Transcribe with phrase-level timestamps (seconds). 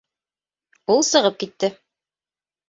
[0.93, 1.71] -Ул сығып китте.